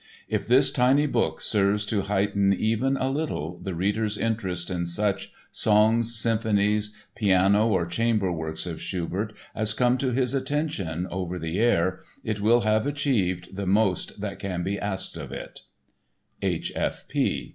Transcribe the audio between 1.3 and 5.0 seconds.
serves to heighten even a little the reader's interest in